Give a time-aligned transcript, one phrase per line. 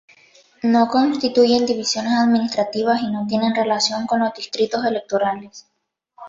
[0.63, 5.67] No constituyen divisiones administrativas y no tienen relación con los distritos electorales.